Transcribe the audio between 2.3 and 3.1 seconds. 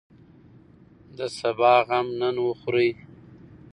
وخورئ.